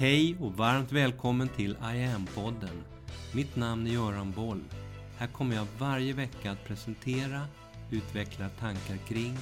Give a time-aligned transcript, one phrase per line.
[0.00, 2.82] Hej och varmt välkommen till I am-podden.
[3.34, 4.64] Mitt namn är Göran Boll.
[5.16, 7.46] Här kommer jag varje vecka att presentera,
[7.90, 9.36] utveckla tankar kring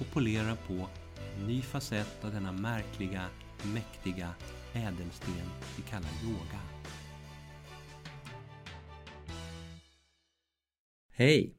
[0.00, 0.88] och polera på
[1.36, 3.24] en ny facett av denna märkliga,
[3.74, 4.34] mäktiga
[4.72, 6.60] ädelsten vi kallar yoga.
[11.10, 11.54] Hej!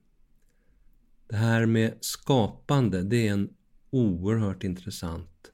[1.28, 3.50] Det här med skapande, det är en
[3.90, 5.52] oerhört intressant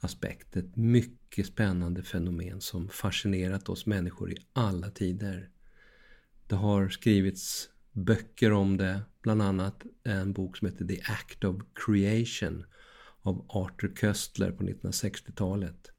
[0.00, 0.56] aspekt.
[0.56, 5.50] Ett mycket spännande fenomen som fascinerat oss människor i alla tider.
[6.46, 11.62] Det har skrivits böcker om det, bland annat en bok som heter The Act of
[11.74, 12.64] Creation
[13.22, 15.90] av Arthur Köstler på 1960-talet.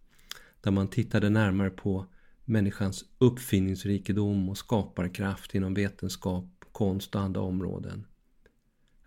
[0.62, 2.06] Där man tittade närmare på
[2.46, 8.08] människans uppfinningsrikedom och skaparkraft inom vetenskap, konst och andra områden.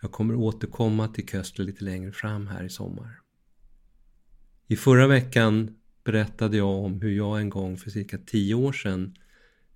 [0.02, 3.23] Jag kommer återkomma till Köstler lite längre fram här i sommar.
[4.66, 9.14] I förra veckan berättade jag om hur jag en gång för cirka 10 år sedan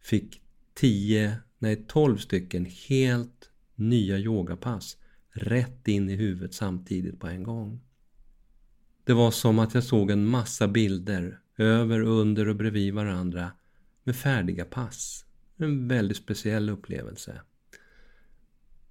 [0.00, 0.42] fick
[0.74, 4.96] 10, nej 12 stycken helt nya yogapass
[5.30, 7.80] rätt in i huvudet samtidigt på en gång.
[9.04, 13.52] Det var som att jag såg en massa bilder över, under och bredvid varandra
[14.04, 15.24] med färdiga pass.
[15.56, 17.40] En väldigt speciell upplevelse.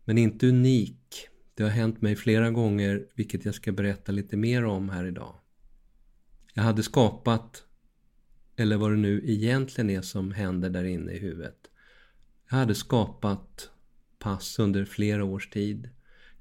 [0.05, 1.27] Men inte unik.
[1.53, 5.35] Det har hänt mig flera gånger, vilket jag ska berätta lite mer om här idag.
[6.57, 7.63] Jag hade skapat,
[8.55, 11.67] eller vad det nu egentligen är som händer där inne i huvudet.
[12.49, 13.69] Jag hade skapat
[14.19, 15.89] pass under flera års tid.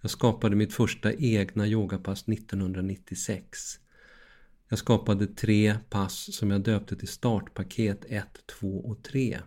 [0.01, 3.59] Jag skapade mitt första egna yogapass 1996.
[4.69, 8.27] Jag skapade tre pass som jag döpte till startpaket 1,
[8.61, 9.41] 2 och 3.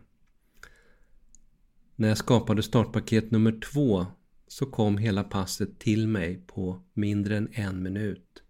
[1.96, 4.06] När jag skapade startpaket nummer 2
[4.48, 8.44] så kom hela passet till mig på mindre än en minut.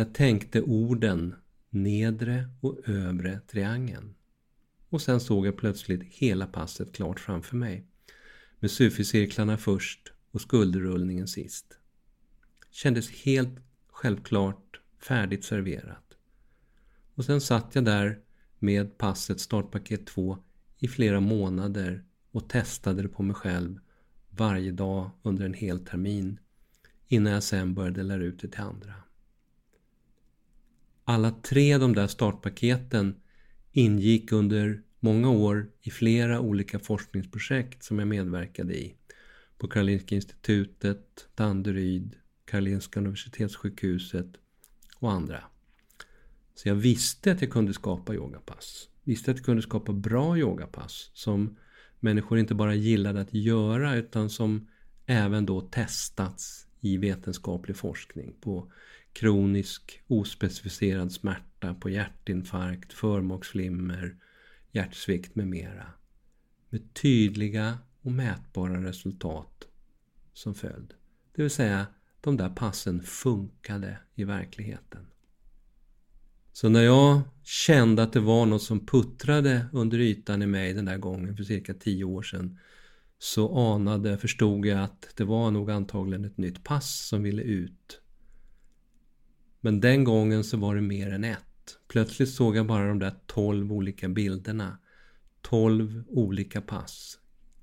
[0.00, 1.34] Jag tänkte orden
[1.70, 4.14] nedre och övre triangeln.
[4.88, 7.86] Och sen såg jag plötsligt hela passet klart framför mig.
[8.60, 11.78] Med suficirklarna först och skulderrullningen sist.
[12.70, 16.16] Kändes helt självklart färdigt serverat.
[17.14, 18.20] Och sen satt jag där
[18.58, 20.38] med passet startpaket 2
[20.78, 23.78] i flera månader och testade det på mig själv
[24.30, 26.38] varje dag under en hel termin
[27.06, 28.94] innan jag sen började lära ut det till andra.
[31.10, 33.14] Alla tre de där startpaketen
[33.72, 38.94] ingick under många år i flera olika forskningsprojekt som jag medverkade i.
[39.58, 44.26] På Karolinska institutet, Danderyd, Karolinska universitetssjukhuset
[44.96, 45.44] och andra.
[46.54, 48.88] Så jag visste att jag kunde skapa yogapass.
[49.04, 51.56] Visste att jag kunde skapa bra yogapass som
[52.00, 54.68] människor inte bara gillade att göra utan som
[55.06, 58.72] även då testats i vetenskaplig forskning på
[59.20, 64.16] kronisk ospecificerad smärta på hjärtinfarkt, förmaksflimmer,
[64.72, 65.86] hjärtsvikt med mera.
[66.68, 69.68] Med tydliga och mätbara resultat
[70.32, 70.94] som följd.
[71.34, 71.86] Det vill säga,
[72.20, 75.06] de där passen funkade i verkligheten.
[76.52, 80.84] Så när jag kände att det var något som puttrade under ytan i mig den
[80.84, 82.58] där gången för cirka tio år sedan
[83.18, 87.99] så anade, förstod jag att det var nog antagligen ett nytt pass som ville ut
[89.60, 91.78] men den gången så var det mer än ett.
[91.88, 94.78] Plötsligt såg jag bara de där tolv olika bilderna.
[95.42, 97.18] Tolv olika pass.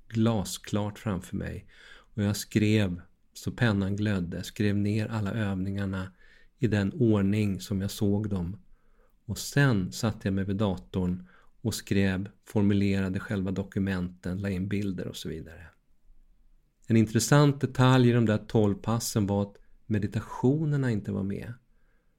[0.08, 1.66] Glasklart framför mig.
[2.14, 3.00] Och jag skrev,
[3.32, 6.12] så pennan glödde, skrev ner alla övningarna
[6.58, 8.56] i den ordning som jag såg dem.
[9.24, 11.28] Och sen satte jag mig vid datorn
[11.60, 15.66] och skrev, formulerade själva dokumenten, la in bilder och så vidare.
[16.86, 19.56] En intressant detalj i de där tolv passen var att
[19.86, 21.54] meditationerna inte var med.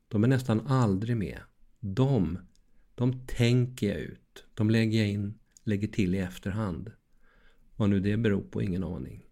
[0.09, 1.39] De är nästan aldrig med.
[1.79, 2.39] De,
[2.95, 4.45] de tänker jag ut.
[4.53, 6.91] De lägger jag in, lägger till i efterhand.
[7.75, 9.25] Vad nu det beror på, ingen aning.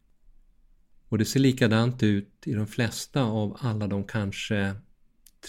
[1.09, 4.75] Och det ser likadant ut i de flesta av alla de kanske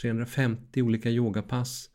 [0.00, 1.90] 350 olika yogapass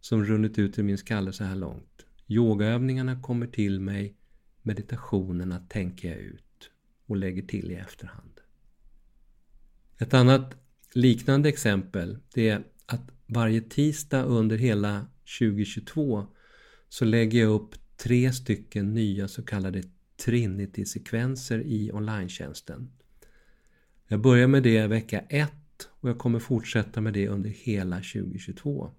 [0.00, 2.06] som runnit ut i min skalle så här långt.
[2.26, 4.16] Yogaövningarna kommer till mig,
[4.62, 6.70] meditationerna tänker jag ut
[7.06, 8.40] och lägger till i efterhand.
[9.98, 10.54] Ett annat
[10.92, 15.06] liknande exempel det är att varje tisdag under hela
[15.38, 16.26] 2022
[16.88, 19.82] så lägger jag upp tre stycken nya så kallade
[20.24, 22.90] Trinity-sekvenser i online-tjänsten.
[24.08, 25.52] Jag börjar med det vecka 1
[25.90, 28.90] och jag kommer fortsätta med det under hela 2022.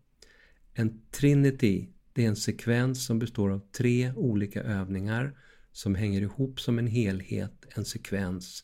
[0.73, 5.38] En Trinity det är en sekvens som består av tre olika övningar
[5.71, 8.63] som hänger ihop som en helhet, en sekvens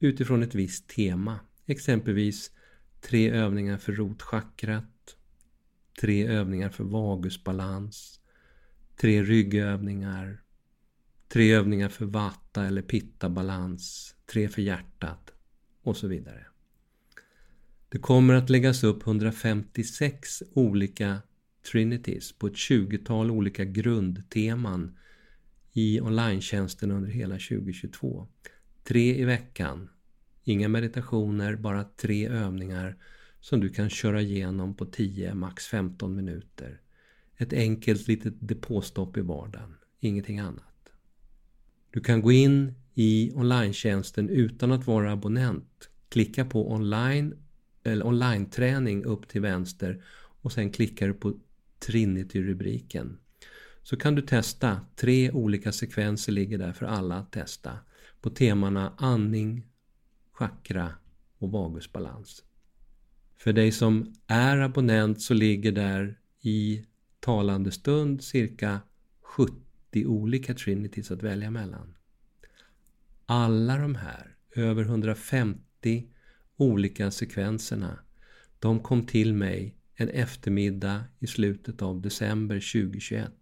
[0.00, 1.40] utifrån ett visst tema.
[1.66, 2.50] Exempelvis
[3.02, 5.16] tre övningar för rotchakrat,
[6.00, 8.20] tre övningar för vagusbalans,
[8.96, 10.42] tre ryggövningar,
[11.28, 15.32] tre övningar för vata eller pitta-balans, tre för hjärtat
[15.82, 16.46] och så vidare.
[17.88, 21.22] Det kommer att läggas upp 156 olika
[21.72, 24.98] Trinities på ett 20-tal olika grundteman
[25.72, 26.42] i online
[26.82, 28.28] under hela 2022.
[28.84, 29.88] Tre i veckan.
[30.44, 32.96] Inga meditationer, bara tre övningar
[33.40, 36.80] som du kan köra igenom på 10, max 15 minuter.
[37.36, 40.92] Ett enkelt litet depåstopp i vardagen, ingenting annat.
[41.90, 43.74] Du kan gå in i online
[44.16, 45.88] utan att vara abonnent.
[46.08, 47.34] Klicka på online
[47.84, 50.02] eller online-träning upp till vänster
[50.42, 51.34] och sen klickar du på
[51.78, 53.18] Trinity-rubriken.
[53.82, 54.80] Så kan du testa.
[54.96, 57.78] Tre olika sekvenser ligger där för alla att testa.
[58.20, 59.66] På temana andning,
[60.42, 60.94] chakra
[61.38, 62.44] och vagusbalans.
[63.36, 66.86] För dig som är abonnent så ligger där i
[67.20, 68.80] talande stund cirka
[69.20, 71.94] 70 olika Trinities att välja mellan.
[73.26, 76.06] Alla de här, över 150
[76.56, 77.98] olika sekvenserna,
[78.58, 83.32] de kom till mig en eftermiddag i slutet av december 2021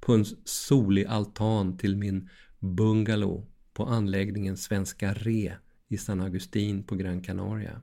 [0.00, 5.56] på en solig altan till min bungalow på anläggningen Svenska Re
[5.88, 7.80] i San Agustin på Gran Canaria.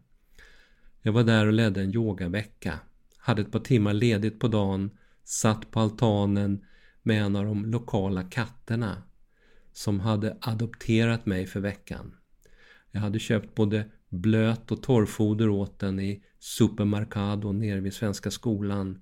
[1.02, 2.80] Jag var där och ledde en yogavecka,
[3.18, 4.92] hade ett par timmar ledigt på dagen,
[5.24, 6.66] satt på altanen
[7.02, 9.04] med en av de lokala katterna
[9.74, 12.16] som hade adopterat mig för veckan.
[12.92, 19.02] Jag hade köpt både blöt och torrfoder åt den i Supermercado nere vid Svenska skolan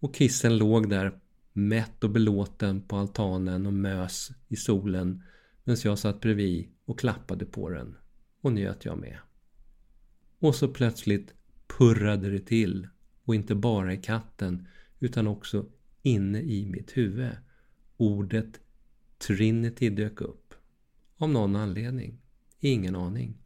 [0.00, 1.18] och kissen låg där
[1.52, 5.22] mätt och belåten på altanen och mös i solen
[5.64, 7.96] medan jag satt bredvid och klappade på den
[8.42, 9.18] och njöt jag med.
[10.38, 11.34] Och så plötsligt
[11.66, 12.88] purrade det till
[13.24, 14.68] och inte bara i katten
[14.98, 15.66] utan också
[16.02, 17.30] inne i mitt huvud.
[17.96, 18.60] Ordet
[19.18, 20.54] Trinity dök upp.
[21.16, 22.18] Av någon anledning.
[22.60, 23.38] Ingen aning.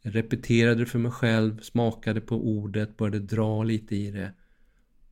[0.00, 4.32] Jag repeterade det för mig själv, smakade på ordet, började dra lite i det.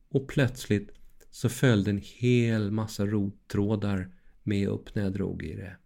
[0.09, 0.91] Och plötsligt
[1.31, 4.11] så följde en hel massa rottrådar
[4.43, 5.77] med upp när jag drog i det.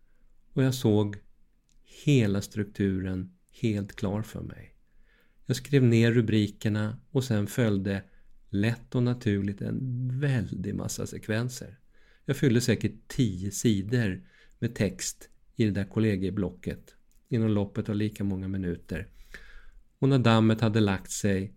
[0.53, 1.17] Och jag såg
[2.05, 4.75] hela strukturen helt klar för mig.
[5.45, 8.03] Jag skrev ner rubrikerna och sen följde
[8.49, 9.79] lätt och naturligt en
[10.19, 11.79] väldig massa sekvenser.
[12.25, 14.27] Jag fyllde säkert tio sidor
[14.59, 16.95] med text i det där kollegieblocket
[17.27, 19.07] inom loppet av lika många minuter.
[19.99, 21.53] Och när dammet hade lagt sig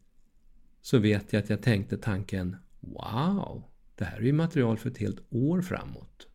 [0.80, 3.64] så vet jag att jag tänkte tanken Wow,
[3.94, 6.26] det här är ju material för ett helt år framåt.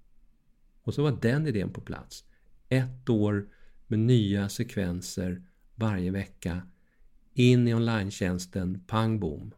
[0.83, 2.23] Och så var den idén på plats.
[2.69, 3.50] Ett år
[3.88, 5.42] med nya sekvenser
[5.75, 6.62] varje vecka
[7.34, 8.12] in i online
[8.88, 9.54] pang bom.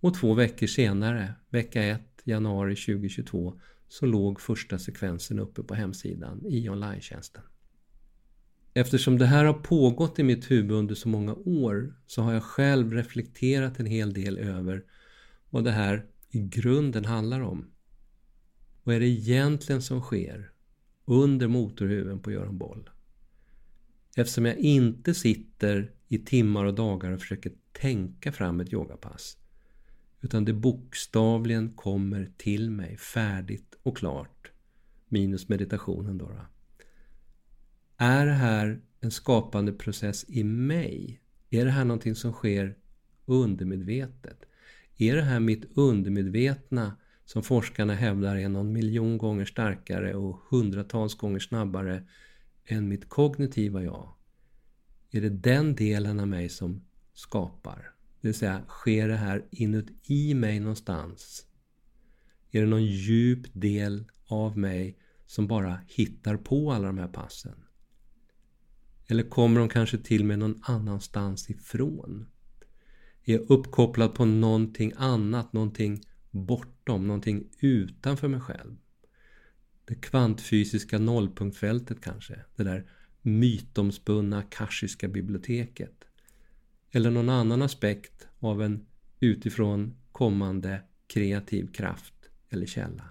[0.00, 6.46] Och två veckor senare, vecka 1, januari 2022, så låg första sekvensen uppe på hemsidan
[6.46, 7.40] i online -tjänsten.
[8.74, 12.42] Eftersom det här har pågått i mitt huvud under så många år så har jag
[12.42, 14.84] själv reflekterat en hel del över
[15.50, 17.70] vad det här i grunden handlar om.
[18.82, 20.52] Vad är det egentligen som sker
[21.04, 22.90] under motorhuven på Göran Boll?
[24.18, 29.36] Eftersom jag inte sitter i timmar och dagar och försöker tänka fram ett yogapass
[30.20, 34.50] utan det bokstavligen kommer till mig färdigt och klart
[35.08, 36.26] minus meditationen då.
[36.26, 36.46] då.
[37.96, 41.20] Är det här en skapande process i mig?
[41.50, 42.76] Är det här någonting som sker
[43.26, 44.44] undermedvetet?
[44.96, 51.14] Är det här mitt undermedvetna som forskarna hävdar är någon miljon gånger starkare och hundratals
[51.14, 52.04] gånger snabbare
[52.68, 54.14] än mitt kognitiva jag?
[55.10, 57.94] Är det den delen av mig som skapar?
[58.20, 61.46] Det vill säga, sker det här inuti mig någonstans?
[62.50, 67.64] Är det någon djup del av mig som bara hittar på alla de här passen?
[69.06, 72.26] Eller kommer de kanske till mig någon annanstans ifrån?
[73.24, 78.76] Är jag uppkopplad på någonting annat, någonting bortom, någonting utanför mig själv?
[79.88, 82.40] Det kvantfysiska nollpunktfältet kanske?
[82.56, 82.90] Det där
[83.22, 86.04] mytomspunna kashiska biblioteket?
[86.90, 88.86] Eller någon annan aspekt av en
[89.20, 92.14] utifrån kommande kreativ kraft
[92.50, 93.04] eller källa?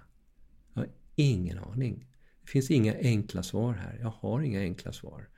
[0.74, 2.06] Jag har ingen aning.
[2.42, 3.98] Det finns inga enkla svar här.
[4.00, 5.28] Jag har inga enkla svar.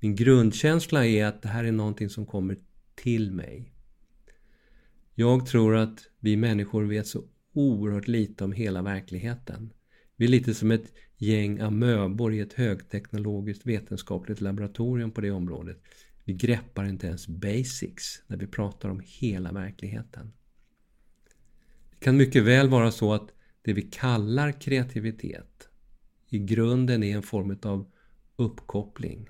[0.00, 2.56] Min grundkänsla är att det här är någonting som kommer
[2.94, 3.72] till mig.
[5.14, 9.72] Jag tror att vi människor vet så oerhört lite om hela verkligheten.
[10.20, 15.82] Vi är lite som ett gäng amöbor i ett högteknologiskt vetenskapligt laboratorium på det området.
[16.24, 20.32] Vi greppar inte ens basics när vi pratar om hela verkligheten.
[21.90, 25.68] Det kan mycket väl vara så att det vi kallar kreativitet
[26.28, 27.90] i grunden är en form av
[28.36, 29.28] uppkoppling.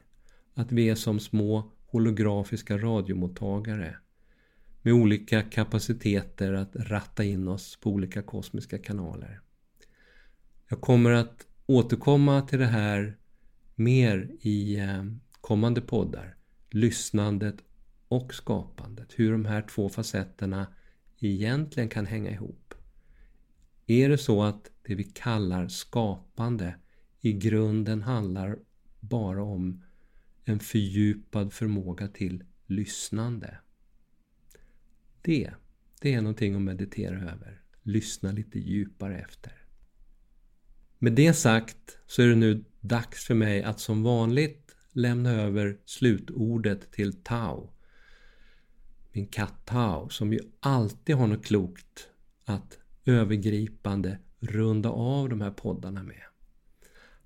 [0.54, 3.96] Att vi är som små holografiska radiomottagare
[4.82, 9.40] med olika kapaciteter att ratta in oss på olika kosmiska kanaler.
[10.72, 13.16] Jag kommer att återkomma till det här
[13.74, 15.04] mer i eh,
[15.40, 16.36] kommande poddar.
[16.70, 17.56] Lyssnandet
[18.08, 19.12] och skapandet.
[19.16, 20.66] Hur de här två facetterna
[21.18, 22.74] egentligen kan hänga ihop.
[23.86, 26.74] Är det så att det vi kallar skapande
[27.20, 28.58] i grunden handlar
[29.00, 29.82] bara om
[30.44, 33.58] en fördjupad förmåga till lyssnande?
[35.22, 35.50] Det,
[36.00, 37.62] det är någonting att meditera över.
[37.82, 39.59] Lyssna lite djupare efter.
[41.02, 45.78] Med det sagt så är det nu dags för mig att som vanligt lämna över
[45.84, 47.70] slutordet till Tao.
[49.12, 52.08] Min katt Tao som ju alltid har något klokt
[52.44, 56.22] att övergripande runda av de här poddarna med.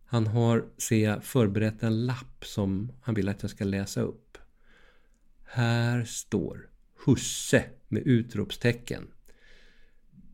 [0.05, 4.39] Han har, ser jag, förberett en lapp som han vill att jag ska läsa upp.
[5.45, 6.69] Här står
[7.07, 9.07] Husse med utropstecken.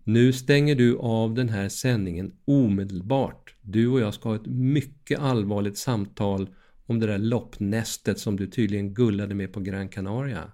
[0.05, 3.55] Nu stänger du av den här sändningen omedelbart.
[3.63, 6.49] Du och jag ska ha ett mycket allvarligt samtal
[6.87, 10.53] om det där loppnästet som du tydligen gullade med på Gran Canaria.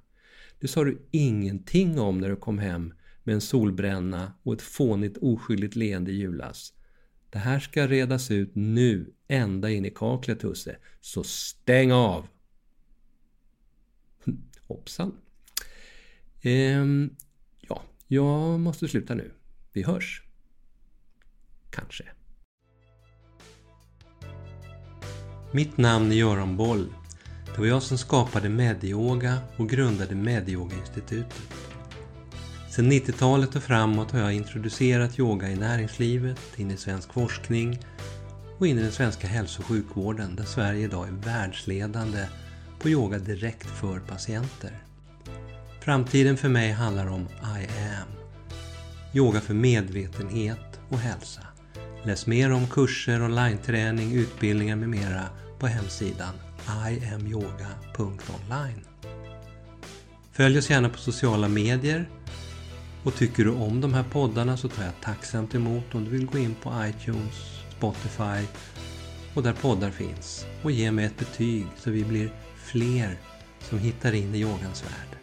[0.60, 5.16] Det sa du ingenting om när du kom hem med en solbränna och ett fånigt
[5.16, 6.72] oskyldigt leende i julas.
[7.30, 10.76] Det här ska redas ut nu, ända in i kaklet Husse.
[11.00, 12.26] Så stäng av!
[14.66, 15.12] Hoppsan.
[16.42, 17.10] Ehm,
[18.06, 19.32] jag måste sluta nu.
[19.72, 20.22] Vi hörs.
[21.70, 22.04] Kanske.
[25.52, 26.86] Mitt namn är Göran Boll.
[27.54, 31.42] Det var jag som skapade Medyoga och grundade Medyoga-institutet.
[32.70, 37.78] Sedan 90-talet och framåt har jag introducerat yoga i näringslivet, in i svensk forskning
[38.58, 42.26] och in i den svenska hälso och sjukvården där Sverige idag är världsledande
[42.78, 44.85] på yoga direkt för patienter.
[45.86, 48.08] Framtiden för mig handlar om I am.
[49.14, 51.40] Yoga för medvetenhet och hälsa.
[52.04, 55.22] Läs mer om kurser, online-träning, utbildningar med mera
[55.58, 56.34] på hemsidan
[56.88, 58.84] iamyoga.online.
[60.32, 62.08] Följ oss gärna på sociala medier
[63.04, 66.26] och tycker du om de här poddarna så tar jag tacksamt emot om du vill
[66.26, 68.46] gå in på iTunes, Spotify
[69.34, 73.18] och där poddar finns och ge mig ett betyg så vi blir fler
[73.60, 75.15] som hittar in i yogans värld.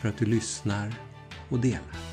[0.00, 0.94] För att du lyssnar
[1.48, 2.09] och delar.